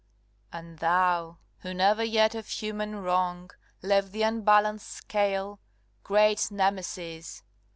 [0.51, 0.57] CXXXII.
[0.59, 3.51] And thou, who never yet of human wrong
[3.83, 5.59] Left the unbalanced scale,
[6.03, 7.43] great Nemesis!